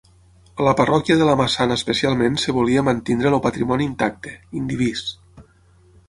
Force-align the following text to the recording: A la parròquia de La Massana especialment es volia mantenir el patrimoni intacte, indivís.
A 0.61 0.63
la 0.67 0.71
parròquia 0.77 1.17
de 1.17 1.25
La 1.27 1.33
Massana 1.41 1.75
especialment 1.79 2.39
es 2.39 2.45
volia 2.59 2.83
mantenir 2.87 3.27
el 3.33 3.37
patrimoni 3.47 3.87
intacte, 3.89 4.33
indivís. 4.61 5.05